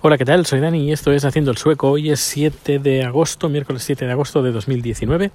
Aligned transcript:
Hola, 0.00 0.16
¿qué 0.16 0.24
tal? 0.24 0.46
Soy 0.46 0.60
Dani 0.60 0.84
y 0.84 0.92
esto 0.92 1.10
es 1.10 1.24
Haciendo 1.24 1.50
el 1.50 1.56
Sueco. 1.56 1.90
Hoy 1.90 2.10
es 2.10 2.20
7 2.20 2.78
de 2.78 3.02
agosto, 3.02 3.48
miércoles 3.48 3.82
7 3.82 4.06
de 4.06 4.12
agosto 4.12 4.44
de 4.44 4.52
2019. 4.52 5.32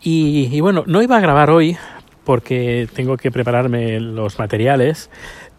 Y, 0.00 0.48
y 0.50 0.60
bueno, 0.62 0.84
no 0.86 1.02
iba 1.02 1.18
a 1.18 1.20
grabar 1.20 1.50
hoy 1.50 1.76
porque 2.24 2.88
tengo 2.94 3.18
que 3.18 3.30
prepararme 3.30 4.00
los 4.00 4.38
materiales, 4.38 5.10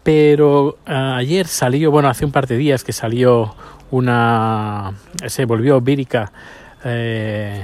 pero 0.02 0.78
uh, 0.88 1.14
ayer 1.14 1.46
salió, 1.46 1.92
bueno, 1.92 2.08
hace 2.08 2.24
un 2.24 2.32
par 2.32 2.48
de 2.48 2.56
días 2.56 2.82
que 2.82 2.92
salió 2.92 3.54
una, 3.92 4.94
se 5.28 5.44
volvió 5.44 5.80
vírica 5.80 6.32
eh, 6.84 7.62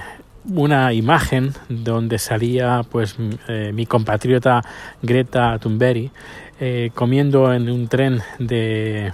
una 0.48 0.92
imagen 0.92 1.52
donde 1.68 2.18
salía 2.20 2.82
pues 2.88 3.16
eh, 3.48 3.72
mi 3.74 3.86
compatriota 3.86 4.62
Greta 5.02 5.58
Thunberg 5.58 6.12
eh, 6.60 6.92
comiendo 6.94 7.52
en 7.52 7.68
un 7.68 7.88
tren 7.88 8.22
de 8.38 9.12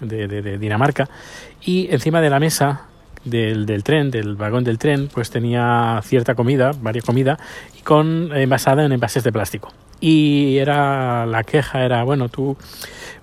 de, 0.00 0.58
Dinamarca 0.58 1.08
y 1.62 1.88
encima 1.90 2.20
de 2.20 2.30
la 2.30 2.40
mesa 2.40 2.82
del, 3.24 3.66
del, 3.66 3.82
tren, 3.84 4.10
del 4.10 4.36
vagón 4.36 4.64
del 4.64 4.78
tren, 4.78 5.08
pues 5.12 5.30
tenía 5.30 6.00
cierta 6.02 6.34
comida, 6.34 6.72
varias 6.80 7.04
comida, 7.04 7.38
y 7.78 7.82
con 7.82 8.30
en 8.32 8.92
envases 8.92 9.24
de 9.24 9.32
plástico. 9.32 9.72
Y 10.00 10.56
era 10.56 11.26
la 11.26 11.44
queja 11.44 11.84
era, 11.84 12.02
bueno, 12.04 12.30
tú, 12.30 12.56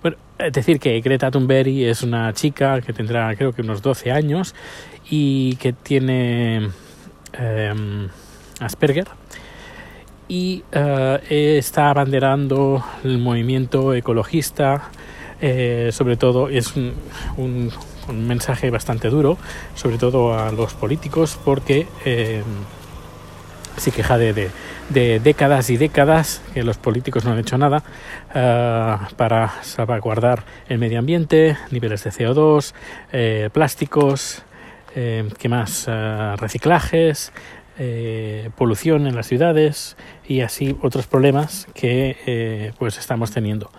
bueno, 0.03 0.17
es 0.37 0.53
decir 0.53 0.79
que 0.79 0.99
Greta 1.01 1.31
Thunberg 1.31 1.67
es 1.67 2.03
una 2.03 2.31
chica 2.33 2.81
que 2.81 2.93
tendrá 2.93 3.35
creo 3.35 3.53
que 3.53 3.63
unos 3.63 3.81
12 3.81 4.11
años 4.11 4.53
y 5.09 5.55
que 5.55 5.73
tiene 5.73 6.69
eh, 7.33 8.07
Asperger 8.59 9.07
y 10.27 10.63
uh, 10.75 11.19
está 11.29 11.89
abanderando 11.89 12.83
el 13.03 13.17
movimiento 13.17 13.93
ecologista 13.93 14.89
eh, 15.41 15.89
sobre 15.91 16.17
todo 16.17 16.49
es 16.49 16.75
un, 16.75 16.93
un, 17.37 17.71
mensaje 18.27 18.69
bastante 18.69 19.09
duro, 19.09 19.37
sobre 19.75 19.97
todo 19.97 20.37
a 20.37 20.51
los 20.51 20.73
políticos, 20.73 21.37
porque 21.43 21.87
eh, 22.05 22.41
se 23.77 23.91
queja 23.91 24.17
de, 24.17 24.49
de, 24.89 25.19
décadas 25.19 25.69
y 25.69 25.77
décadas 25.77 26.41
que 26.53 26.63
los 26.63 26.77
políticos 26.77 27.25
no 27.25 27.31
han 27.31 27.39
hecho 27.39 27.57
nada 27.57 27.83
uh, 28.29 29.15
para 29.15 29.61
salvaguardar 29.61 30.43
el 30.67 30.79
medio 30.79 30.99
ambiente, 30.99 31.57
niveles 31.71 32.03
de 32.03 32.11
CO2, 32.11 32.73
eh, 33.11 33.49
plásticos, 33.53 34.43
eh, 34.95 35.29
¿qué 35.37 35.49
más? 35.49 35.87
Uh, 35.87 36.35
reciclajes, 36.37 37.31
eh, 37.79 38.49
polución 38.55 39.07
en 39.07 39.15
las 39.15 39.27
ciudades 39.27 39.97
y 40.27 40.41
así 40.41 40.75
otros 40.81 41.07
problemas 41.07 41.67
que 41.73 42.17
eh, 42.25 42.73
pues 42.79 42.97
estamos 42.97 43.31
teniendo. 43.31 43.69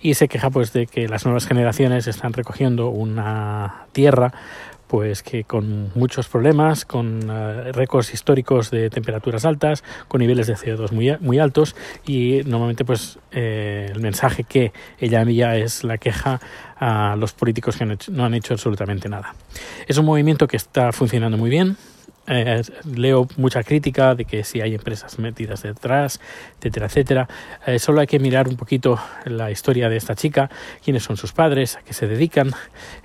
Y 0.00 0.14
se 0.14 0.28
queja 0.28 0.50
pues 0.50 0.72
de 0.72 0.86
que 0.86 1.08
las 1.08 1.24
nuevas 1.24 1.46
generaciones 1.46 2.06
están 2.06 2.32
recogiendo 2.32 2.88
una 2.88 3.86
tierra 3.92 4.32
pues 4.86 5.22
que 5.22 5.44
con 5.44 5.90
muchos 5.94 6.28
problemas, 6.28 6.84
con 6.84 7.28
uh, 7.28 7.72
récords 7.72 8.14
históricos 8.14 8.70
de 8.70 8.90
temperaturas 8.90 9.44
altas, 9.44 9.82
con 10.08 10.20
niveles 10.20 10.46
de 10.46 10.54
CO2 10.54 10.92
muy, 10.92 11.16
muy 11.20 11.38
altos. 11.38 11.74
Y 12.06 12.42
normalmente 12.46 12.84
pues 12.84 13.18
eh, 13.32 13.90
el 13.92 14.00
mensaje 14.00 14.44
que 14.44 14.72
ella 14.98 15.22
envía 15.22 15.56
es 15.56 15.82
la 15.84 15.98
queja 15.98 16.40
a 16.78 17.16
los 17.16 17.32
políticos 17.32 17.76
que 17.76 17.84
no 17.84 18.24
han 18.24 18.34
hecho 18.34 18.54
absolutamente 18.54 19.08
nada. 19.08 19.34
Es 19.86 19.98
un 19.98 20.04
movimiento 20.04 20.46
que 20.46 20.56
está 20.56 20.92
funcionando 20.92 21.36
muy 21.36 21.50
bien, 21.50 21.76
eh, 22.26 22.62
leo 22.84 23.28
mucha 23.36 23.62
crítica 23.62 24.14
de 24.14 24.24
que 24.24 24.44
si 24.44 24.60
hay 24.60 24.74
empresas 24.74 25.18
metidas 25.18 25.62
detrás, 25.62 26.20
etcétera, 26.58 26.86
etcétera. 26.86 27.28
Eh, 27.66 27.78
solo 27.78 28.00
hay 28.00 28.06
que 28.06 28.18
mirar 28.18 28.48
un 28.48 28.56
poquito 28.56 28.98
la 29.24 29.50
historia 29.50 29.88
de 29.88 29.96
esta 29.96 30.14
chica, 30.14 30.50
quiénes 30.84 31.02
son 31.02 31.16
sus 31.16 31.32
padres, 31.32 31.76
a 31.76 31.82
qué 31.82 31.92
se 31.92 32.06
dedican. 32.06 32.52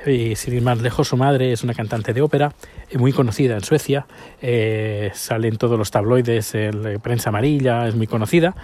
Y 0.05 0.35
sin 0.35 0.55
ir 0.55 0.61
más 0.61 0.81
lejos, 0.81 1.07
su 1.07 1.17
madre 1.17 1.51
es 1.51 1.63
una 1.63 1.73
cantante 1.73 2.13
de 2.13 2.21
ópera, 2.21 2.53
eh, 2.89 2.97
muy 2.97 3.13
conocida 3.13 3.55
en 3.55 3.63
Suecia, 3.63 4.05
eh, 4.41 5.11
sale 5.13 5.51
todos 5.51 5.77
los 5.77 5.91
tabloides, 5.91 6.55
en 6.55 6.99
prensa 7.01 7.29
amarilla, 7.29 7.87
es 7.87 7.95
muy 7.95 8.07
conocida 8.07 8.55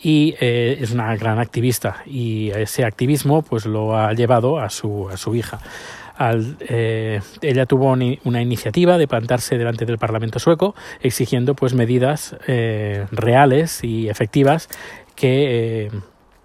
y 0.00 0.34
eh, 0.40 0.78
es 0.80 0.90
una 0.90 1.16
gran 1.16 1.38
activista 1.38 2.02
y 2.06 2.50
ese 2.50 2.84
activismo 2.84 3.42
pues 3.42 3.64
lo 3.64 3.96
ha 3.96 4.12
llevado 4.12 4.58
a 4.58 4.70
su, 4.70 5.08
a 5.08 5.16
su 5.16 5.34
hija. 5.34 5.60
Eh, 6.18 7.20
ella 7.42 7.66
tuvo 7.66 7.92
una 7.92 8.40
iniciativa 8.40 8.98
de 8.98 9.08
plantarse 9.08 9.58
delante 9.58 9.84
del 9.84 9.98
Parlamento 9.98 10.38
sueco 10.38 10.74
exigiendo 11.00 11.54
pues 11.54 11.74
medidas 11.74 12.36
eh, 12.46 13.06
reales 13.10 13.82
y 13.82 14.08
efectivas 14.08 14.68
que, 15.16 15.86
eh, 15.86 15.90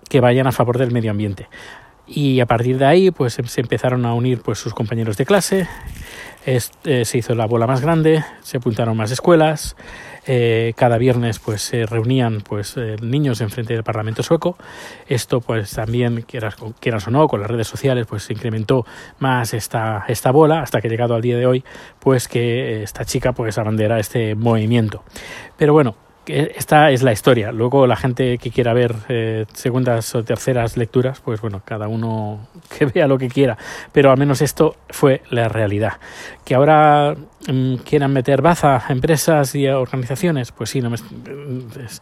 que 0.09 0.21
vayan 0.21 0.47
a 0.47 0.51
favor 0.51 0.77
del 0.77 0.91
medio 0.91 1.11
ambiente. 1.11 1.47
Y 2.07 2.39
a 2.39 2.47
partir 2.47 2.79
de 2.79 2.85
ahí 2.85 3.11
pues 3.11 3.33
se 3.33 3.61
empezaron 3.61 4.05
a 4.05 4.13
unir 4.15 4.41
pues 4.41 4.57
sus 4.57 4.73
compañeros 4.73 5.17
de 5.17 5.25
clase. 5.25 5.67
Se 6.43 7.17
hizo 7.17 7.35
la 7.35 7.45
bola 7.45 7.67
más 7.67 7.81
grande 7.81 8.23
se 8.41 8.57
apuntaron 8.57 8.97
más 8.97 9.11
escuelas 9.11 9.75
eh, 10.25 10.73
cada 10.75 10.97
viernes 10.97 11.39
pues 11.39 11.61
se 11.61 11.85
reunían 11.85 12.41
pues 12.41 12.75
eh, 12.77 12.95
niños 13.01 13.41
enfrente 13.41 13.73
del 13.73 13.83
Parlamento 13.83 14.23
sueco. 14.23 14.57
Esto 15.07 15.41
pues 15.41 15.71
también 15.71 16.21
quieras, 16.21 16.55
quieras 16.79 17.07
o 17.07 17.11
no 17.11 17.27
con 17.27 17.41
las 17.41 17.49
redes 17.49 17.67
sociales 17.67 18.05
pues 18.07 18.23
se 18.23 18.33
incrementó 18.33 18.85
más 19.19 19.53
esta, 19.53 20.05
esta 20.07 20.31
bola 20.31 20.61
hasta 20.61 20.81
que 20.81 20.89
llegado 20.89 21.15
al 21.15 21.21
día 21.21 21.37
de 21.37 21.45
hoy 21.45 21.63
pues 21.99 22.27
que 22.27 22.83
esta 22.83 23.05
chica 23.05 23.33
pues 23.33 23.57
abandera 23.57 23.99
este 23.99 24.35
movimiento. 24.35 25.03
Pero 25.57 25.73
bueno 25.73 26.08
esta 26.25 26.91
es 26.91 27.01
la 27.01 27.11
historia. 27.11 27.51
Luego 27.51 27.87
la 27.87 27.95
gente 27.95 28.37
que 28.37 28.51
quiera 28.51 28.73
ver 28.73 28.95
eh, 29.09 29.45
segundas 29.53 30.13
o 30.15 30.23
terceras 30.23 30.77
lecturas, 30.77 31.19
pues 31.21 31.41
bueno, 31.41 31.61
cada 31.65 31.87
uno 31.87 32.47
que 32.77 32.85
vea 32.85 33.07
lo 33.07 33.17
que 33.17 33.29
quiera. 33.29 33.57
Pero 33.91 34.11
al 34.11 34.17
menos 34.17 34.41
esto 34.41 34.75
fue 34.89 35.21
la 35.29 35.47
realidad. 35.49 35.93
Que 36.45 36.55
ahora 36.55 37.15
mmm, 37.47 37.75
quieran 37.77 38.13
meter 38.13 38.41
baza 38.41 38.77
a 38.87 38.91
empresas 38.91 39.55
y 39.55 39.67
a 39.67 39.79
organizaciones, 39.79 40.51
pues 40.51 40.69
sí, 40.69 40.81
no 40.81 40.89
me, 40.89 40.95
es, 40.95 42.01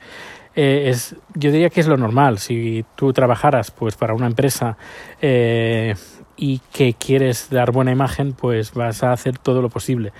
eh, 0.56 0.90
es, 0.90 1.16
yo 1.36 1.52
diría 1.52 1.70
que 1.70 1.82
es 1.82 1.88
lo 1.88 1.98
normal. 1.98 2.40
Si 2.40 2.84
tú 2.96 3.14
trabajaras 3.14 3.72
pues 3.72 3.96
para 3.96 4.14
una 4.14 4.26
empresa 4.26 4.78
eh, 5.22 5.96
y 6.36 6.60
que 6.74 6.96
quieres 6.96 7.50
dar 7.50 7.72
buena 7.72 7.92
imagen, 7.92 8.34
pues 8.34 8.74
vas 8.74 9.04
a 9.04 9.12
hacer 9.12 9.38
todo 9.38 9.62
lo 9.62 9.70
posible. 9.70 10.12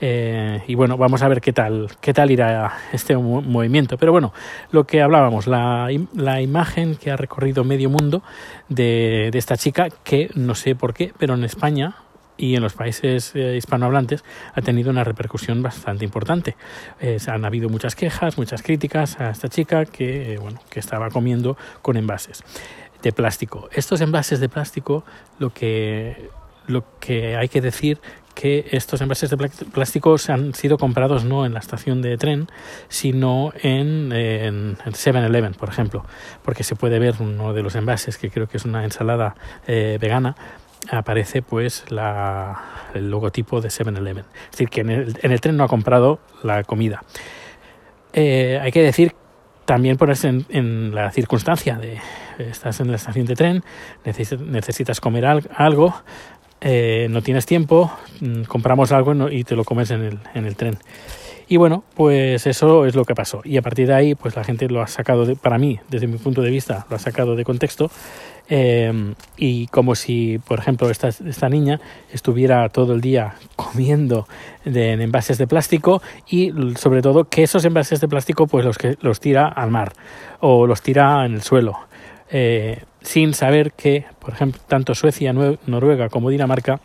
Eh, 0.00 0.62
y 0.66 0.74
bueno, 0.74 0.96
vamos 0.96 1.22
a 1.22 1.28
ver 1.28 1.40
qué 1.40 1.52
tal, 1.52 1.88
qué 2.00 2.12
tal 2.12 2.30
irá 2.30 2.76
este 2.92 3.16
movimiento. 3.16 3.96
Pero 3.98 4.12
bueno, 4.12 4.32
lo 4.70 4.84
que 4.84 5.02
hablábamos, 5.02 5.46
la, 5.46 5.88
la 6.14 6.40
imagen 6.40 6.96
que 6.96 7.10
ha 7.10 7.16
recorrido 7.16 7.64
medio 7.64 7.90
mundo 7.90 8.22
de, 8.68 9.30
de, 9.32 9.38
esta 9.38 9.56
chica, 9.56 9.88
que 10.04 10.30
no 10.34 10.54
sé 10.54 10.74
por 10.74 10.94
qué, 10.94 11.12
pero 11.18 11.34
en 11.34 11.44
España 11.44 11.96
y 12.36 12.56
en 12.56 12.62
los 12.62 12.74
países 12.74 13.32
eh, 13.34 13.56
hispanohablantes 13.56 14.24
ha 14.54 14.60
tenido 14.62 14.90
una 14.90 15.04
repercusión 15.04 15.62
bastante 15.62 16.04
importante. 16.04 16.56
Eh, 17.00 17.18
han 17.26 17.44
habido 17.44 17.68
muchas 17.68 17.94
quejas, 17.94 18.38
muchas 18.38 18.62
críticas 18.62 19.20
a 19.20 19.30
esta 19.30 19.48
chica 19.48 19.84
que, 19.84 20.34
eh, 20.34 20.38
bueno, 20.38 20.60
que 20.68 20.80
estaba 20.80 21.10
comiendo 21.10 21.56
con 21.82 21.96
envases 21.96 22.42
de 23.02 23.12
plástico. 23.12 23.68
Estos 23.72 24.00
envases 24.00 24.40
de 24.40 24.48
plástico, 24.48 25.04
lo 25.38 25.50
que, 25.52 26.30
lo 26.66 26.84
que 27.00 27.36
hay 27.36 27.48
que 27.48 27.60
decir 27.60 28.00
que 28.34 28.66
estos 28.72 29.00
envases 29.00 29.30
de 29.30 29.36
plástico 29.36 30.16
han 30.28 30.54
sido 30.54 30.76
comprados 30.76 31.24
no 31.24 31.46
en 31.46 31.54
la 31.54 31.60
estación 31.60 32.02
de 32.02 32.16
tren, 32.16 32.48
sino 32.88 33.52
en, 33.62 34.12
en 34.12 34.76
7-Eleven, 34.76 35.54
por 35.54 35.68
ejemplo, 35.68 36.04
porque 36.42 36.64
se 36.64 36.74
puede 36.74 36.98
ver 36.98 37.14
uno 37.20 37.52
de 37.52 37.62
los 37.62 37.74
envases, 37.76 38.18
que 38.18 38.30
creo 38.30 38.48
que 38.48 38.56
es 38.56 38.64
una 38.64 38.84
ensalada 38.84 39.36
eh, 39.66 39.98
vegana, 40.00 40.34
aparece 40.90 41.42
pues 41.42 41.84
la, 41.90 42.90
el 42.94 43.10
logotipo 43.10 43.60
de 43.60 43.68
7-Eleven. 43.68 44.24
Es 44.46 44.50
decir, 44.50 44.68
que 44.68 44.80
en 44.80 44.90
el, 44.90 45.18
en 45.22 45.32
el, 45.32 45.40
tren 45.40 45.56
no 45.56 45.64
ha 45.64 45.68
comprado 45.68 46.18
la 46.42 46.64
comida. 46.64 47.02
Eh, 48.12 48.58
hay 48.60 48.72
que 48.72 48.82
decir 48.82 49.14
también 49.64 49.96
ponerse 49.96 50.28
en, 50.28 50.46
en, 50.50 50.94
la 50.94 51.10
circunstancia 51.10 51.76
de 51.76 51.98
estás 52.38 52.80
en 52.80 52.90
la 52.90 52.96
estación 52.96 53.26
de 53.26 53.34
tren, 53.34 53.64
necesitas 54.04 55.00
comer 55.00 55.26
al, 55.26 55.48
algo, 55.54 55.94
eh, 56.60 57.08
no 57.10 57.22
tienes 57.22 57.46
tiempo, 57.46 57.92
compramos 58.48 58.92
algo 58.92 59.28
y 59.30 59.44
te 59.44 59.56
lo 59.56 59.64
comes 59.64 59.90
en 59.90 60.02
el, 60.02 60.18
en 60.34 60.46
el 60.46 60.56
tren. 60.56 60.78
Y 61.46 61.58
bueno, 61.58 61.84
pues 61.94 62.46
eso 62.46 62.86
es 62.86 62.94
lo 62.94 63.04
que 63.04 63.14
pasó. 63.14 63.42
Y 63.44 63.58
a 63.58 63.62
partir 63.62 63.86
de 63.86 63.94
ahí, 63.94 64.14
pues 64.14 64.34
la 64.34 64.44
gente 64.44 64.66
lo 64.68 64.80
ha 64.80 64.86
sacado, 64.86 65.26
de, 65.26 65.36
para 65.36 65.58
mí, 65.58 65.78
desde 65.90 66.06
mi 66.06 66.16
punto 66.16 66.40
de 66.40 66.50
vista, 66.50 66.86
lo 66.88 66.96
ha 66.96 66.98
sacado 66.98 67.36
de 67.36 67.44
contexto. 67.44 67.90
Eh, 68.48 69.14
y 69.36 69.66
como 69.68 69.94
si, 69.94 70.38
por 70.38 70.58
ejemplo, 70.58 70.90
esta, 70.90 71.08
esta 71.08 71.48
niña 71.48 71.80
estuviera 72.12 72.68
todo 72.68 72.94
el 72.94 73.00
día 73.00 73.34
comiendo 73.56 74.26
de, 74.64 74.92
en 74.92 75.00
envases 75.00 75.38
de 75.38 75.46
plástico 75.46 76.02
y 76.28 76.52
sobre 76.76 77.02
todo 77.02 77.24
que 77.24 77.42
esos 77.42 77.64
envases 77.64 78.00
de 78.00 78.08
plástico 78.08 78.46
pues 78.46 78.64
los, 78.64 78.76
que, 78.76 78.96
los 79.00 79.20
tira 79.20 79.48
al 79.48 79.70
mar 79.70 79.92
o 80.40 80.66
los 80.66 80.82
tira 80.82 81.24
en 81.24 81.34
el 81.34 81.42
suelo. 81.42 81.78
Eh, 82.30 82.82
sin 83.04 83.34
saber 83.34 83.72
que, 83.72 84.06
por 84.18 84.32
ejemplo, 84.32 84.60
tanto 84.66 84.94
Suecia, 84.94 85.32
Noruega 85.32 86.08
como 86.08 86.30
Dinamarca 86.30 86.80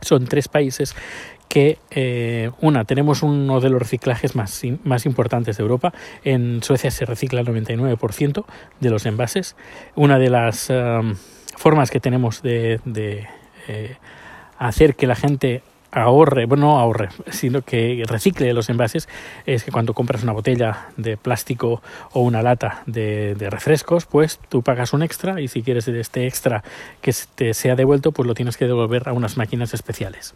son 0.00 0.26
tres 0.26 0.48
países 0.48 0.94
que, 1.48 1.78
eh, 1.90 2.50
una, 2.60 2.84
tenemos 2.84 3.24
uno 3.24 3.60
de 3.60 3.70
los 3.70 3.82
reciclajes 3.82 4.36
más, 4.36 4.64
importantes 5.04 5.56
de 5.56 5.62
Europa. 5.62 5.92
En 6.22 6.62
Suecia 6.62 6.92
se 6.92 7.04
recicla 7.04 7.40
el 7.40 7.46
99% 7.48 8.44
de 8.78 8.90
los 8.90 9.04
envases. 9.04 9.56
Una 9.96 10.20
de 10.20 10.30
las 10.30 10.70
um, 10.70 11.16
formas 11.56 11.90
que 11.90 11.98
tenemos 11.98 12.40
de, 12.42 12.80
de 12.84 13.26
eh, 13.66 13.96
hacer 14.58 14.94
que 14.94 15.08
la 15.08 15.16
gente 15.16 15.62
ahorre, 15.92 16.46
bueno, 16.46 16.60
no 16.60 16.78
ahorre, 16.78 17.08
sino 17.30 17.62
que 17.62 18.02
recicle 18.06 18.52
los 18.52 18.68
envases, 18.68 19.08
es 19.46 19.64
que 19.64 19.72
cuando 19.72 19.94
compras 19.94 20.22
una 20.22 20.32
botella 20.32 20.88
de 20.96 21.16
plástico 21.16 21.82
o 22.12 22.20
una 22.20 22.42
lata 22.42 22.82
de, 22.86 23.34
refrescos, 23.50 24.06
pues 24.06 24.38
tú 24.48 24.62
pagas 24.62 24.92
un 24.92 25.02
extra 25.02 25.40
y 25.40 25.48
si 25.48 25.62
quieres 25.62 25.88
este 25.88 26.26
extra 26.26 26.62
que 27.00 27.14
te 27.34 27.54
sea 27.54 27.74
devuelto, 27.74 28.12
pues 28.12 28.26
lo 28.26 28.34
tienes 28.34 28.56
que 28.56 28.66
devolver 28.66 29.08
a 29.08 29.12
unas 29.12 29.36
máquinas 29.36 29.74
especiales. 29.74 30.34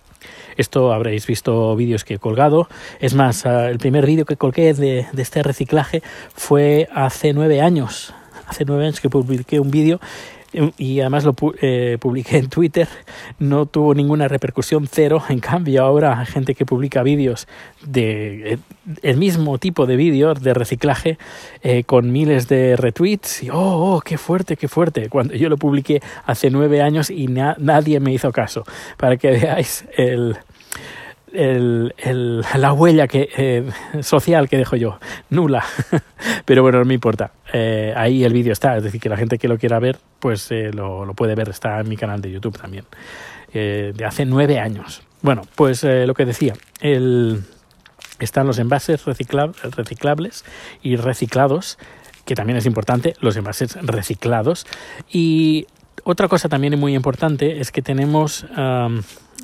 Esto 0.56 0.92
habréis 0.92 1.26
visto 1.26 1.76
vídeos 1.76 2.04
que 2.04 2.14
he 2.14 2.18
colgado. 2.18 2.68
Es 3.00 3.14
más, 3.14 3.46
ah, 3.46 3.70
el 3.70 3.78
primer 3.78 4.06
vídeo 4.06 4.24
que 4.24 4.36
colgué 4.36 4.72
de, 4.74 5.06
de 5.12 5.22
este 5.22 5.42
reciclaje 5.42 6.02
fue 6.34 6.88
hace 6.94 7.32
nueve 7.32 7.60
años. 7.60 8.14
Hace 8.46 8.64
nueve 8.64 8.84
años 8.84 9.00
que 9.00 9.10
publiqué 9.10 9.60
un 9.60 9.70
vídeo 9.70 10.00
y 10.78 11.00
además 11.00 11.24
lo 11.24 11.34
eh, 11.60 11.98
publiqué 12.00 12.38
en 12.38 12.48
Twitter, 12.48 12.88
no 13.38 13.66
tuvo 13.66 13.94
ninguna 13.94 14.28
repercusión 14.28 14.88
cero. 14.90 15.22
En 15.28 15.40
cambio, 15.40 15.82
ahora 15.82 16.18
hay 16.18 16.26
gente 16.26 16.54
que 16.54 16.64
publica 16.64 17.02
vídeos 17.02 17.48
de 17.84 18.54
eh, 18.54 18.58
el 19.02 19.16
mismo 19.16 19.58
tipo 19.58 19.86
de 19.86 19.96
vídeos 19.96 20.42
de 20.42 20.54
reciclaje 20.54 21.18
eh, 21.62 21.84
con 21.84 22.12
miles 22.12 22.48
de 22.48 22.76
retweets 22.76 23.42
y 23.42 23.50
oh, 23.50 23.56
oh, 23.96 24.00
qué 24.00 24.18
fuerte, 24.18 24.56
qué 24.56 24.68
fuerte. 24.68 25.08
Cuando 25.08 25.34
yo 25.34 25.48
lo 25.48 25.56
publiqué 25.56 26.02
hace 26.24 26.50
nueve 26.50 26.82
años 26.82 27.10
y 27.10 27.26
nadie 27.26 28.00
me 28.00 28.12
hizo 28.12 28.32
caso. 28.32 28.64
Para 28.96 29.16
que 29.16 29.30
veáis 29.30 29.84
el, 29.96 30.36
la 31.34 32.72
huella 32.72 33.08
que, 33.08 33.28
eh, 33.36 33.68
social 34.02 34.48
que 34.48 34.56
dejo 34.56 34.76
yo, 34.76 34.98
nula. 35.30 35.64
Pero 36.44 36.62
bueno, 36.62 36.78
no 36.78 36.84
me 36.84 36.94
importa. 36.94 37.32
Eh, 37.52 37.92
ahí 37.96 38.24
el 38.24 38.32
vídeo 38.32 38.52
está, 38.52 38.76
es 38.76 38.84
decir, 38.84 39.00
que 39.00 39.08
la 39.08 39.16
gente 39.16 39.38
que 39.38 39.48
lo 39.48 39.58
quiera 39.58 39.78
ver, 39.80 39.98
pues 40.20 40.50
eh, 40.50 40.70
lo, 40.72 41.04
lo, 41.04 41.14
puede 41.14 41.34
ver, 41.34 41.48
está 41.48 41.80
en 41.80 41.88
mi 41.88 41.96
canal 41.96 42.20
de 42.20 42.30
YouTube 42.30 42.58
también, 42.58 42.84
de 43.52 44.04
hace 44.04 44.24
nueve 44.24 44.58
años. 44.58 45.02
Bueno, 45.22 45.42
pues 45.54 45.84
lo 45.84 46.12
que 46.14 46.24
decía, 46.24 46.54
el, 46.80 47.44
están 48.18 48.46
los 48.46 48.58
envases 48.58 49.04
reciclables 49.04 50.44
y 50.82 50.96
reciclados, 50.96 51.78
que 52.24 52.34
también 52.34 52.56
es 52.56 52.66
importante, 52.66 53.14
los 53.20 53.36
envases 53.36 53.76
reciclados. 53.82 54.66
Y 55.08 55.66
otra 56.02 56.28
cosa 56.28 56.48
también 56.48 56.78
muy 56.78 56.94
importante 56.94 57.60
es 57.60 57.70
que 57.70 57.80
tenemos 57.80 58.44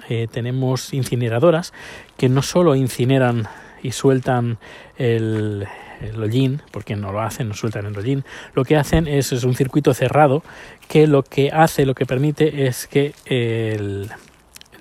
eh, 0.09 0.27
tenemos 0.31 0.93
incineradoras 0.93 1.73
que 2.17 2.29
no 2.29 2.43
solo 2.43 2.75
incineran 2.75 3.49
y 3.83 3.93
sueltan 3.93 4.59
el, 4.97 5.67
el 6.01 6.23
hollín, 6.23 6.63
porque 6.71 6.97
no 6.97 7.13
lo 7.13 7.21
hacen, 7.21 7.49
no 7.49 7.55
sueltan 7.55 7.87
el 7.87 7.97
hollín, 7.97 8.25
lo 8.55 8.65
que 8.65 8.77
hacen 8.77 9.07
es, 9.07 9.33
es, 9.33 9.45
un 9.45 9.55
circuito 9.55 9.95
cerrado 9.95 10.43
que 10.89 11.07
lo 11.07 11.23
que 11.23 11.51
hace, 11.51 11.87
lo 11.87 11.95
que 11.95 12.07
permite 12.07 12.67
es 12.67 12.87
que 12.87 13.15
el, 13.25 14.11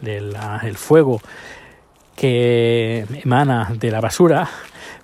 el 0.01 0.77
fuego 0.77 1.21
que 2.15 3.05
emana 3.23 3.71
de 3.79 3.91
la 3.91 4.01
basura 4.01 4.49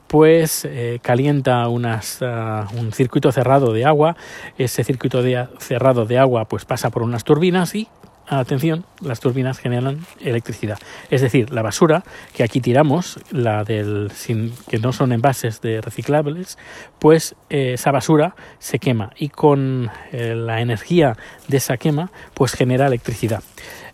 pues 0.08 0.66
eh, 0.66 1.00
calienta 1.02 1.68
unas, 1.68 2.22
uh, 2.22 2.78
un 2.78 2.92
circuito 2.92 3.32
cerrado 3.32 3.74
de 3.74 3.86
agua, 3.86 4.16
ese 4.58 4.84
circuito 4.84 5.22
de, 5.22 5.48
cerrado 5.60 6.06
de 6.06 6.20
agua 6.20 6.46
pues 6.46 6.66
pasa 6.66 6.90
por 6.90 7.04
unas 7.04 7.24
turbinas 7.24 7.74
y 7.76 7.88
atención, 8.28 8.86
las 9.02 9.20
turbinas 9.20 9.60
generan 9.60 10.00
electricidad. 10.20 10.78
Es 11.10 11.22
decir, 11.22 11.52
la 11.52 11.62
basura 11.62 12.04
que 12.34 12.44
aquí 12.44 12.62
tiramos, 12.62 13.20
la 13.32 13.64
del 13.64 14.12
sin, 14.12 14.54
que 14.70 14.80
no 14.80 14.94
son 14.94 15.12
envases 15.12 15.62
de 15.62 15.82
reciclables, 15.82 16.58
pues 17.00 17.36
eh, 17.50 17.74
esa 17.74 17.92
basura 17.92 18.36
se 18.60 18.80
quema 18.80 19.12
y 19.18 19.30
con 19.30 19.90
eh, 20.12 20.36
la 20.36 20.62
energía 20.62 21.18
de 21.48 21.58
esa 21.58 21.78
quema, 21.78 22.12
pues 22.34 22.54
genera 22.54 22.88
electricidad. 22.88 23.44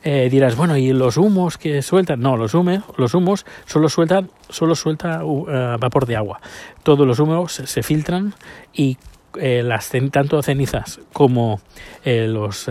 Eh, 0.03 0.29
dirás, 0.31 0.55
bueno, 0.55 0.77
¿y 0.77 0.93
los 0.93 1.17
humos 1.17 1.57
que 1.57 1.81
sueltan? 1.81 2.21
No, 2.21 2.35
los 2.35 2.53
humos, 2.53 2.83
los 2.97 3.13
humos 3.13 3.45
solo 3.65 3.87
sueltan, 3.87 4.31
solo 4.49 4.73
suelta 4.75 5.23
uh, 5.23 5.45
vapor 5.79 6.07
de 6.07 6.15
agua. 6.15 6.41
Todos 6.81 7.05
los 7.05 7.19
humos 7.19 7.53
se 7.53 7.83
filtran 7.83 8.33
y 8.73 8.97
las 9.33 9.91
tanto 10.11 10.41
cenizas 10.41 10.99
como 11.13 11.61
los 12.03 12.67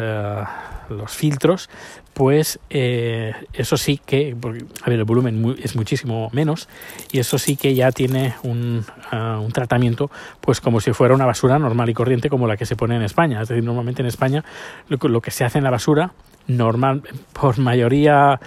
los 0.90 1.12
filtros, 1.12 1.70
pues 2.14 2.58
eh, 2.68 3.32
eso 3.52 3.76
sí 3.76 4.00
que, 4.04 4.36
a 4.82 4.90
ver, 4.90 4.98
el 4.98 5.04
volumen 5.04 5.56
es 5.62 5.76
muchísimo 5.76 6.28
menos 6.32 6.68
y 7.12 7.18
eso 7.18 7.38
sí 7.38 7.56
que 7.56 7.74
ya 7.74 7.92
tiene 7.92 8.34
un, 8.42 8.84
ah, 9.10 9.38
un, 9.40 9.52
tratamiento, 9.52 10.10
pues 10.40 10.60
como 10.60 10.80
si 10.80 10.92
fuera 10.92 11.14
una 11.14 11.26
basura 11.26 11.58
normal 11.58 11.88
y 11.88 11.94
corriente 11.94 12.28
como 12.28 12.46
la 12.46 12.56
que 12.56 12.66
se 12.66 12.76
pone 12.76 12.96
en 12.96 13.02
España. 13.02 13.40
Es 13.42 13.48
decir, 13.48 13.64
normalmente 13.64 14.02
en 14.02 14.08
España 14.08 14.44
lo, 14.88 15.20
que 15.20 15.30
se 15.30 15.44
hace 15.44 15.58
en 15.58 15.64
la 15.64 15.70
basura, 15.70 16.12
normal, 16.46 17.02
por 17.32 17.58
mayoría, 17.58 18.40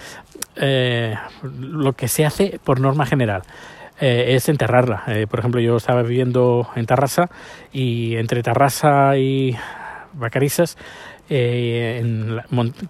eh, 0.56 1.14
lo 1.42 1.94
que 1.94 2.08
se 2.08 2.24
hace 2.24 2.60
por 2.62 2.80
norma 2.80 3.06
general. 3.06 3.42
Eh, 4.00 4.34
es 4.34 4.48
enterrarla. 4.48 5.04
por 5.30 5.38
ejemplo, 5.38 5.60
yo 5.60 5.76
estaba 5.76 6.02
viviendo 6.02 6.68
en 6.74 6.84
Tarrasa 6.84 7.30
y 7.72 8.16
entre 8.16 8.42
Tarrasa 8.42 9.16
y 9.16 9.56
Vacarisas 10.14 10.76
eh, 11.28 12.00
en 12.02 12.40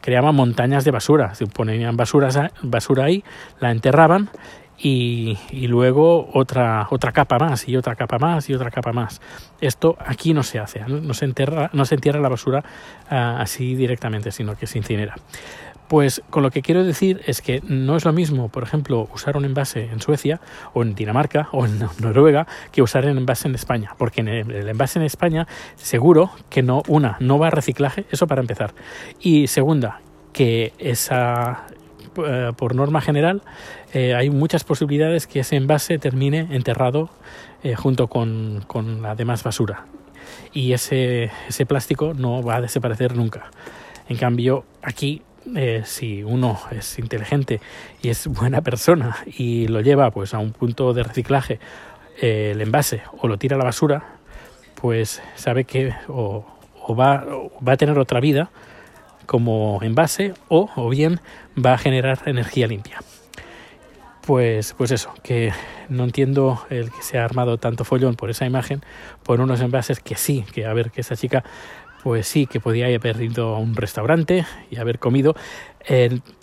creaban 0.00 0.34
montañas 0.34 0.84
de 0.84 0.90
basura, 0.90 1.34
se 1.34 1.46
ponían 1.46 1.96
basura, 1.96 2.50
basura 2.62 3.04
ahí, 3.04 3.24
la 3.60 3.70
enterraban 3.70 4.30
y, 4.76 5.38
y, 5.50 5.68
luego 5.68 6.30
otra, 6.34 6.88
otra 6.90 7.12
capa 7.12 7.38
más 7.38 7.68
y 7.68 7.76
otra 7.76 7.94
capa 7.94 8.18
más 8.18 8.50
y 8.50 8.54
otra 8.54 8.70
capa 8.70 8.92
más. 8.92 9.20
Esto 9.60 9.96
aquí 10.04 10.34
no 10.34 10.42
se 10.42 10.58
hace, 10.58 10.80
no, 10.80 11.14
se, 11.14 11.24
enterra, 11.24 11.70
no 11.72 11.84
se 11.84 11.94
entierra 11.94 12.20
la 12.20 12.28
basura 12.28 12.64
ah, 13.08 13.38
así 13.40 13.76
directamente, 13.76 14.32
sino 14.32 14.56
que 14.56 14.66
se 14.66 14.78
incinera. 14.78 15.14
Pues 15.88 16.22
con 16.30 16.42
lo 16.42 16.50
que 16.50 16.62
quiero 16.62 16.82
decir 16.82 17.20
es 17.26 17.42
que 17.42 17.60
no 17.66 17.96
es 17.96 18.04
lo 18.04 18.12
mismo, 18.12 18.48
por 18.48 18.62
ejemplo, 18.62 19.08
usar 19.14 19.36
un 19.36 19.44
envase 19.44 19.90
en 19.92 20.00
Suecia 20.00 20.40
o 20.72 20.82
en 20.82 20.94
Dinamarca 20.94 21.48
o 21.52 21.66
en 21.66 21.78
Noruega 22.00 22.46
que 22.72 22.82
usar 22.82 23.04
un 23.06 23.18
envase 23.18 23.48
en 23.48 23.54
España, 23.54 23.94
porque 23.98 24.22
en 24.22 24.28
el 24.28 24.68
envase 24.68 24.98
en 24.98 25.04
España 25.04 25.46
seguro 25.76 26.30
que 26.48 26.62
no 26.62 26.82
una 26.88 27.16
no 27.20 27.38
va 27.38 27.48
a 27.48 27.50
reciclaje, 27.50 28.06
eso 28.10 28.26
para 28.26 28.40
empezar, 28.40 28.74
y 29.20 29.46
segunda 29.46 30.00
que 30.32 30.72
esa 30.78 31.66
eh, 32.16 32.52
por 32.56 32.74
norma 32.74 33.00
general 33.00 33.42
eh, 33.92 34.14
hay 34.14 34.30
muchas 34.30 34.64
posibilidades 34.64 35.26
que 35.26 35.40
ese 35.40 35.56
envase 35.56 35.98
termine 35.98 36.48
enterrado 36.50 37.10
eh, 37.62 37.74
junto 37.74 38.08
con, 38.08 38.64
con 38.66 39.02
la 39.02 39.14
demás 39.14 39.42
basura. 39.42 39.86
Y 40.52 40.72
ese, 40.72 41.30
ese 41.48 41.66
plástico 41.66 42.14
no 42.14 42.42
va 42.42 42.56
a 42.56 42.60
desaparecer 42.60 43.16
nunca. 43.16 43.50
En 44.08 44.16
cambio, 44.16 44.64
aquí 44.82 45.22
eh, 45.54 45.82
si 45.84 46.22
uno 46.22 46.58
es 46.70 46.98
inteligente 46.98 47.60
y 48.02 48.08
es 48.08 48.26
buena 48.26 48.62
persona 48.62 49.16
y 49.26 49.68
lo 49.68 49.80
lleva 49.80 50.10
pues 50.10 50.34
a 50.34 50.38
un 50.38 50.52
punto 50.52 50.94
de 50.94 51.02
reciclaje 51.02 51.60
eh, 52.20 52.52
el 52.52 52.60
envase 52.60 53.02
o 53.18 53.28
lo 53.28 53.36
tira 53.38 53.56
a 53.56 53.58
la 53.58 53.64
basura, 53.64 54.16
pues 54.80 55.22
sabe 55.34 55.64
que 55.64 55.94
o, 56.08 56.46
va, 56.98 57.24
va, 57.66 57.72
a 57.72 57.76
tener 57.76 57.98
otra 57.98 58.20
vida 58.20 58.50
como 59.26 59.80
envase 59.82 60.34
o, 60.48 60.70
o 60.76 60.88
bien 60.88 61.20
va 61.56 61.74
a 61.74 61.78
generar 61.78 62.20
energía 62.26 62.66
limpia. 62.66 63.00
Pues, 64.26 64.72
pues 64.72 64.90
eso, 64.90 65.12
que 65.22 65.52
no 65.90 66.04
entiendo 66.04 66.64
el 66.70 66.90
que 66.90 67.02
se 67.02 67.18
ha 67.18 67.24
armado 67.26 67.58
tanto 67.58 67.84
follón 67.84 68.14
por 68.14 68.30
esa 68.30 68.46
imagen, 68.46 68.80
por 69.22 69.40
unos 69.40 69.60
envases 69.60 70.00
que 70.00 70.16
sí, 70.16 70.46
que 70.54 70.64
a 70.64 70.72
ver, 70.72 70.90
que 70.90 71.02
esa 71.02 71.14
chica 71.14 71.44
pues 72.04 72.28
sí, 72.28 72.46
que 72.46 72.60
podía 72.60 72.84
haber 72.86 73.20
ido 73.22 73.56
a 73.56 73.58
un 73.58 73.74
restaurante 73.74 74.44
y 74.70 74.76
haber 74.76 74.98
comido. 74.98 75.34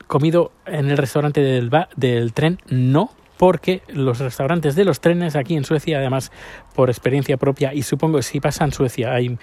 comido 0.08 0.52
en 0.66 0.90
el 0.90 0.98
restaurante 0.98 1.40
del, 1.40 1.72
del 1.96 2.34
tren, 2.34 2.58
no, 2.68 3.12
porque 3.38 3.82
los 3.88 4.20
restaurantes 4.20 4.76
de 4.76 4.86
los 4.86 5.02
trenes 5.02 5.36
aquí 5.36 5.56
en 5.56 5.64
Suecia, 5.64 6.00
además 6.00 6.32
por 6.76 6.90
experiencia 6.90 7.38
propia, 7.38 7.74
y 7.76 7.84
supongo 7.84 8.18
que 8.18 8.24
si 8.24 8.40
pasa 8.40 8.66
en 8.66 8.72
Suecia 8.72 9.14
hay 9.14 9.38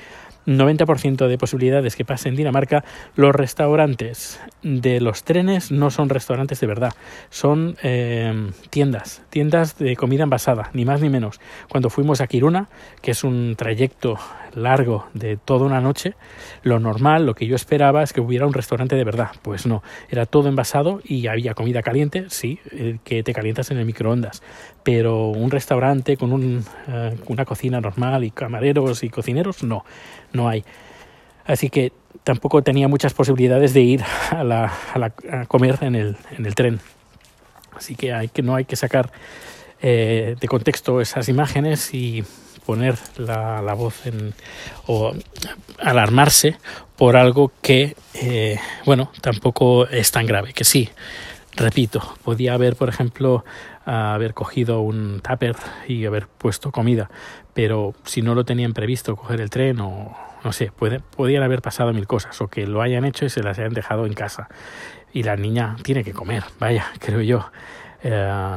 90% 0.49 1.29
de 1.29 1.39
posibilidades 1.39 1.95
que 1.95 2.05
pase 2.05 2.29
en 2.29 2.37
Dinamarca, 2.37 2.85
los 3.15 3.35
restaurantes 3.35 4.41
de 4.63 5.01
los 5.01 5.23
trenes 5.23 5.71
no 5.71 5.91
son 5.91 6.09
restaurantes 6.09 6.61
de 6.61 6.67
verdad, 6.67 6.95
son 7.29 7.77
eh, 7.83 8.51
tiendas, 8.71 9.23
tiendas 9.31 9.79
de 9.79 9.95
comida 9.97 10.25
envasada, 10.25 10.71
ni 10.73 10.85
más 10.85 11.03
ni 11.03 11.11
menos. 11.11 11.41
Cuando 11.69 11.91
fuimos 11.91 12.21
a 12.21 12.27
Kiruna, 12.27 12.69
que 13.03 13.11
es 13.11 13.25
un 13.25 13.55
trayecto 13.57 14.19
largo 14.55 15.07
de 15.15 15.37
toda 15.37 15.67
una 15.67 15.81
noche, 15.81 16.15
lo 16.63 16.79
normal, 16.81 17.27
lo 17.27 17.35
que 17.35 17.47
yo 17.47 17.55
esperaba 17.55 18.03
es 18.03 18.13
que 18.13 18.21
hubiera 18.21 18.47
un 18.47 18.55
restaurante 18.55 18.97
de 18.97 19.05
verdad. 19.05 19.31
Pues 19.43 19.67
no, 19.67 19.83
era 20.09 20.27
todo 20.27 20.49
envasado 20.49 21.01
y 21.05 21.27
había 21.27 21.55
comida 21.55 21.83
caliente, 21.83 22.27
sí, 22.29 22.59
eh, 22.73 22.99
que 23.05 23.23
te 23.23 23.33
calientas 23.33 23.71
en 23.71 23.79
el 23.79 23.85
microondas, 23.85 24.43
pero 24.83 25.29
un 25.29 25.51
restaurante 25.51 26.17
con 26.17 26.33
un, 26.33 26.65
eh, 26.89 27.17
una 27.27 27.45
cocina 27.45 27.81
normal 27.81 28.25
y 28.25 28.31
camareros 28.31 29.05
y 29.05 29.11
cocineros, 29.11 29.63
no, 29.63 29.85
no 30.39 30.49
hay. 30.49 30.65
Así 31.45 31.69
que 31.69 31.93
tampoco 32.25 32.63
tenía 32.63 32.89
muchas 32.89 33.13
posibilidades 33.13 33.75
de 33.75 33.81
ir 33.83 34.05
a, 34.31 34.45
la, 34.45 34.73
a, 35.31 35.47
comer 35.47 35.79
en 35.83 35.95
el, 35.95 36.17
en 36.37 36.47
el 36.47 36.55
tren. 36.55 36.81
Así 37.77 37.95
que, 37.95 38.13
hay 38.13 38.29
que 38.29 38.43
no 38.43 38.55
hay 38.55 38.65
que 38.65 38.77
sacar 38.77 39.11
eh, 39.81 40.37
de 40.41 40.49
contexto 40.49 41.01
esas 41.01 41.29
imágenes 41.29 41.93
y 41.95 42.25
poner 42.67 42.97
la, 43.17 43.63
la 43.63 43.75
voz 43.75 44.07
en, 44.07 44.35
o 44.87 45.15
alarmarse 45.79 46.57
por 46.97 47.17
algo 47.17 47.53
que, 47.63 47.97
eh, 48.15 48.59
bueno, 48.85 49.11
tampoco 49.23 49.87
es 49.87 50.11
tan 50.11 50.27
grave, 50.27 50.53
que 50.53 50.65
sí, 50.65 50.91
repito, 51.57 52.17
podía 52.25 52.55
haber, 52.55 52.77
por 52.77 52.89
ejemplo, 52.89 53.45
haber 53.89 54.35
cogido 54.35 54.81
un 54.81 55.21
tupper 55.21 55.57
y 55.87 56.05
haber 56.05 56.27
puesto 56.27 56.71
comida, 56.73 57.11
pero 57.55 57.95
si 58.05 58.23
no 58.23 58.35
lo 58.35 58.45
tenían 58.45 58.75
previsto 58.75 59.17
coger 59.17 59.41
el 59.41 59.51
tren 59.51 59.81
o 59.81 60.17
no 60.45 60.53
sé, 60.53 60.71
puede, 60.71 61.01
podían 61.01 61.43
haber 61.43 61.63
pasado 61.63 61.93
mil 61.93 62.07
cosas. 62.07 62.41
O 62.41 62.49
que 62.49 62.67
lo 62.67 62.83
hayan 62.83 63.05
hecho 63.05 63.25
y 63.25 63.31
se 63.31 63.43
las 63.43 63.59
hayan 63.59 63.75
dejado 63.75 64.07
en 64.07 64.15
casa. 64.15 64.49
Y 65.13 65.23
la 65.23 65.37
niña 65.37 65.77
tiene 65.83 66.05
que 66.05 66.13
comer, 66.13 66.45
vaya, 66.59 66.87
creo 67.01 67.21
yo. 67.21 67.51
Eh, 68.03 68.57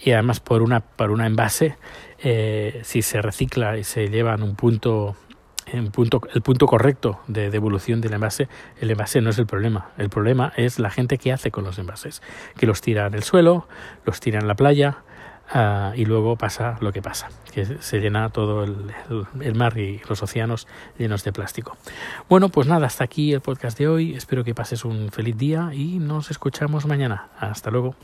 y 0.00 0.12
además 0.12 0.40
por 0.40 0.62
una, 0.62 0.80
por 0.80 1.10
una 1.10 1.26
envase, 1.26 1.76
eh, 2.22 2.80
si 2.84 3.02
se 3.02 3.20
recicla 3.22 3.76
y 3.76 3.84
se 3.84 4.08
lleva 4.08 4.34
en 4.34 4.42
un 4.42 4.56
punto, 4.56 5.14
en 5.72 5.90
punto, 5.90 6.20
el 6.34 6.42
punto 6.42 6.66
correcto 6.66 7.20
de 7.26 7.50
devolución 7.50 8.00
del 8.00 8.14
envase, 8.14 8.48
el 8.80 8.90
envase 8.90 9.20
no 9.20 9.30
es 9.30 9.38
el 9.38 9.46
problema. 9.46 9.90
El 9.98 10.10
problema 10.10 10.52
es 10.56 10.78
la 10.78 10.90
gente 10.90 11.18
que 11.18 11.32
hace 11.32 11.50
con 11.50 11.64
los 11.64 11.78
envases, 11.78 12.22
que 12.56 12.66
los 12.66 12.80
tira 12.80 13.06
en 13.06 13.14
el 13.14 13.22
suelo, 13.22 13.66
los 14.04 14.20
tira 14.20 14.38
en 14.38 14.48
la 14.48 14.54
playa, 14.54 14.98
Uh, 15.52 15.92
y 15.96 16.04
luego 16.04 16.36
pasa 16.36 16.76
lo 16.80 16.92
que 16.92 17.02
pasa, 17.02 17.28
que 17.52 17.66
se 17.80 17.98
llena 17.98 18.28
todo 18.28 18.62
el, 18.62 19.54
mar 19.56 19.76
y 19.78 20.00
los 20.08 20.22
océanos 20.22 20.68
llenos 20.96 21.24
de 21.24 21.32
plástico. 21.32 21.76
Bueno, 22.28 22.50
pues 22.50 22.68
nada, 22.68 22.86
hasta 22.86 23.02
aquí 23.02 23.32
el 23.32 23.40
podcast 23.40 23.76
de 23.76 23.88
hoy. 23.88 24.14
Espero 24.14 24.44
que 24.44 24.54
pases 24.54 24.84
un 24.84 25.10
feliz 25.10 25.36
día 25.36 25.70
y 25.72 25.98
nos 25.98 26.30
escuchamos 26.30 26.86
mañana. 26.86 27.30
Hasta 27.40 27.72
luego. 27.72 27.96